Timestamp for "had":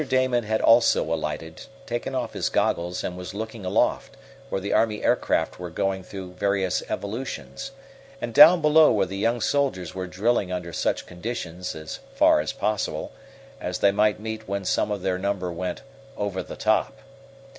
0.45-0.61